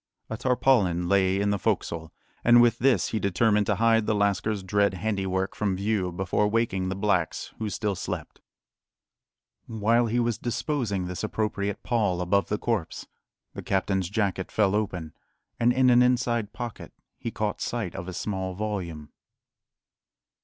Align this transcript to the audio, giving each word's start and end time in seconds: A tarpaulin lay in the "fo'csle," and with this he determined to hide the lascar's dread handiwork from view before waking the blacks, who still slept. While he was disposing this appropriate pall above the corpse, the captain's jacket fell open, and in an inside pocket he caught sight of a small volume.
A 0.31 0.37
tarpaulin 0.37 1.07
lay 1.07 1.39
in 1.39 1.51
the 1.51 1.59
"fo'csle," 1.59 2.09
and 2.43 2.59
with 2.59 2.79
this 2.79 3.09
he 3.09 3.19
determined 3.19 3.67
to 3.67 3.75
hide 3.75 4.07
the 4.07 4.15
lascar's 4.15 4.63
dread 4.63 4.95
handiwork 4.95 5.53
from 5.53 5.75
view 5.75 6.11
before 6.11 6.47
waking 6.47 6.89
the 6.89 6.95
blacks, 6.95 7.53
who 7.59 7.69
still 7.69 7.93
slept. 7.93 8.41
While 9.67 10.07
he 10.07 10.19
was 10.19 10.39
disposing 10.39 11.05
this 11.05 11.23
appropriate 11.23 11.83
pall 11.83 12.19
above 12.19 12.49
the 12.49 12.57
corpse, 12.57 13.05
the 13.53 13.61
captain's 13.61 14.09
jacket 14.09 14.51
fell 14.51 14.73
open, 14.73 15.13
and 15.59 15.71
in 15.71 15.91
an 15.91 16.01
inside 16.01 16.51
pocket 16.51 16.93
he 17.19 17.29
caught 17.29 17.61
sight 17.61 17.93
of 17.93 18.07
a 18.07 18.13
small 18.13 18.55
volume. 18.55 19.11